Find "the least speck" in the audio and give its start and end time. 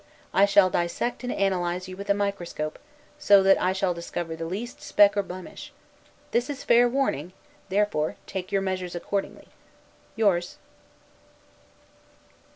4.35-5.15